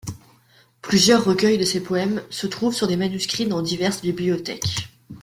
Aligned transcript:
Plusieurs 0.81 1.23
recueils 1.25 1.59
de 1.59 1.63
ses 1.63 1.79
poèmes 1.79 2.23
se 2.31 2.47
trouvent 2.47 2.73
sur 2.73 2.87
des 2.87 2.97
manuscrits 2.97 3.45
dans 3.45 3.61
diverses 3.61 4.01
bibliothèques. 4.01 4.87